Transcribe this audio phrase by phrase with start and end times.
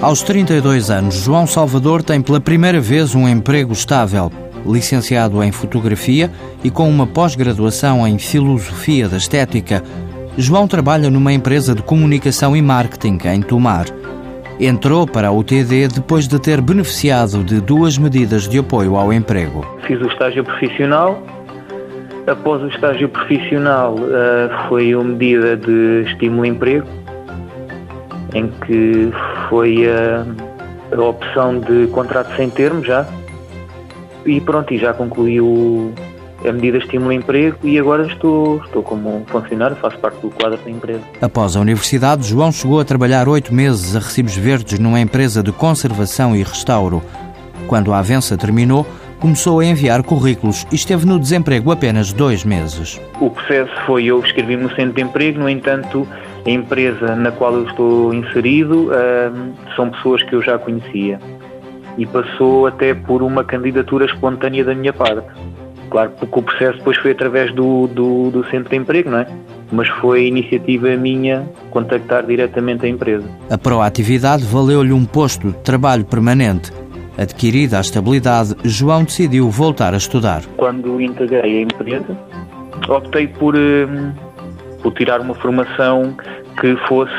[0.00, 4.30] Aos 32 anos, João Salvador tem pela primeira vez um emprego estável.
[4.66, 6.30] Licenciado em fotografia
[6.62, 9.82] e com uma pós-graduação em filosofia da estética,
[10.36, 13.86] João trabalha numa empresa de comunicação e marketing em Tomar.
[14.60, 19.66] Entrou para a UTD depois de ter beneficiado de duas medidas de apoio ao emprego.
[19.86, 21.22] Fiz o estágio profissional.
[22.26, 26.86] Após o estágio profissional, uh, foi uma medida de estímulo emprego,
[28.34, 29.10] em que
[29.48, 30.24] foi a,
[30.94, 33.06] a opção de contrato sem termo já.
[34.24, 35.92] E pronto, e já concluiu
[36.44, 40.70] a medida estímulo emprego e agora estou, estou como funcionário, faço parte do quadro da
[40.70, 41.00] empresa.
[41.20, 45.52] Após a universidade, João chegou a trabalhar oito meses a recibos verdes numa empresa de
[45.52, 47.02] conservação e restauro.
[47.66, 48.86] Quando a avença terminou,
[49.26, 53.00] começou a enviar currículos e esteve no desemprego apenas dois meses.
[53.20, 56.06] O processo foi eu escrevi no centro de emprego, no entanto,
[56.46, 58.88] a empresa na qual eu estou inserido
[59.74, 61.18] são pessoas que eu já conhecia
[61.98, 65.26] e passou até por uma candidatura espontânea da minha parte.
[65.90, 69.26] Claro, porque o processo depois foi através do, do, do centro de emprego, não é?
[69.72, 73.24] Mas foi iniciativa minha contactar diretamente a empresa.
[73.50, 76.70] A proatividade valeu-lhe um posto de trabalho permanente.
[77.18, 80.42] Adquirida a estabilidade, João decidiu voltar a estudar.
[80.56, 82.16] Quando integrei a empresa,
[82.88, 84.12] optei por, hum,
[84.82, 86.14] por tirar uma formação
[86.60, 87.12] que fosse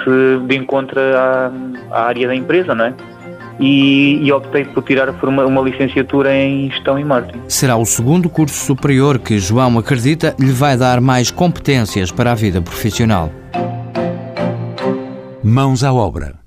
[0.48, 1.52] de encontro à,
[1.92, 2.94] à área da empresa, não é?
[3.59, 7.42] E, e, optei por tirar uma, uma, licenciatura em Gestão e Marketing.
[7.48, 12.36] Será o segundo curso superior que João acredita lhe vai dar mais competências para a
[12.36, 13.32] vida profissional.
[15.44, 16.47] Mãos à obra.